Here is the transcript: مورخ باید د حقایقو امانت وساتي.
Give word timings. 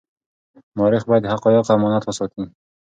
مورخ 0.77 1.03
باید 1.09 1.23
د 1.23 1.27
حقایقو 1.33 1.71
امانت 1.75 2.03
وساتي. 2.05 2.43